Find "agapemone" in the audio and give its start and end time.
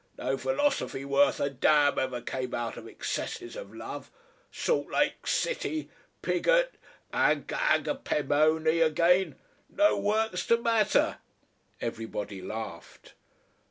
7.49-8.83